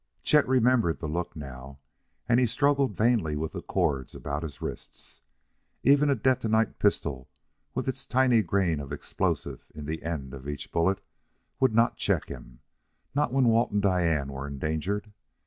Chet 0.23 0.47
remembered 0.47 0.97
the 0.97 1.07
look 1.07 1.35
now, 1.35 1.77
and 2.27 2.39
he 2.39 2.47
struggled 2.47 2.97
vainly 2.97 3.35
with 3.35 3.51
the 3.51 3.61
cords 3.61 4.15
about 4.15 4.41
his 4.41 4.59
wrists. 4.59 5.21
Even 5.83 6.09
a 6.09 6.15
detonite 6.15 6.79
pistol 6.79 7.29
with 7.75 7.87
its 7.87 8.03
tiny 8.07 8.41
grain 8.41 8.79
of 8.79 8.91
explosive 8.91 9.63
in 9.75 9.85
the 9.85 10.01
end 10.01 10.33
of 10.33 10.49
each 10.49 10.71
bullet 10.71 11.01
would 11.59 11.75
not 11.75 11.97
check 11.97 12.29
him 12.29 12.61
not 13.13 13.31
when 13.31 13.47
Walt 13.49 13.69
and 13.69 13.81
Diane 13.83 14.29
were 14.33 14.47
endangered. 14.47 15.13